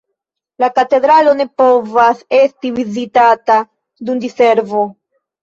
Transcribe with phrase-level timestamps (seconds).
[0.61, 3.59] La katedralo ne povas esti vizitata
[4.09, 4.83] dum diservo.